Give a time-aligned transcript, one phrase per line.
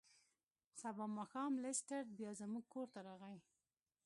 [0.81, 3.37] سبا ماښام لیسټرډ بیا زموږ کور ته راغی.